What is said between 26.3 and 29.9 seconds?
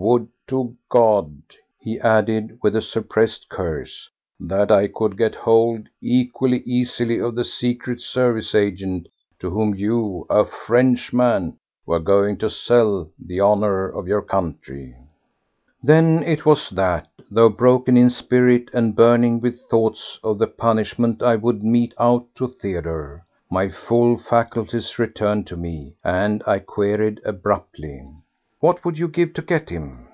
I queried abruptly: "What would you give to get